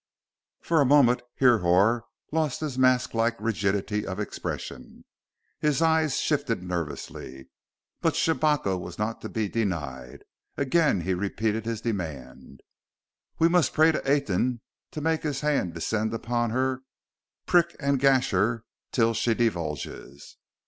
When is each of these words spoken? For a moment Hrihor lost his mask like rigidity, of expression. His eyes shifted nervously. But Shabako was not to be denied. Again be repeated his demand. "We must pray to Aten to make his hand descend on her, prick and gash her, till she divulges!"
For 0.61 0.81
a 0.81 0.85
moment 0.85 1.21
Hrihor 1.39 2.05
lost 2.31 2.59
his 2.61 2.75
mask 2.75 3.13
like 3.13 3.39
rigidity, 3.39 4.03
of 4.07 4.19
expression. 4.19 5.05
His 5.59 5.79
eyes 5.79 6.17
shifted 6.19 6.63
nervously. 6.63 7.51
But 8.01 8.15
Shabako 8.15 8.79
was 8.79 8.97
not 8.97 9.21
to 9.21 9.29
be 9.29 9.47
denied. 9.47 10.23
Again 10.57 11.03
be 11.03 11.13
repeated 11.13 11.67
his 11.67 11.81
demand. 11.81 12.61
"We 13.37 13.47
must 13.47 13.73
pray 13.73 13.91
to 13.91 14.01
Aten 14.11 14.61
to 14.89 15.01
make 15.01 15.21
his 15.21 15.41
hand 15.41 15.75
descend 15.75 16.11
on 16.15 16.49
her, 16.49 16.81
prick 17.45 17.75
and 17.79 17.99
gash 17.99 18.31
her, 18.31 18.63
till 18.91 19.13
she 19.13 19.35
divulges!" 19.35 20.37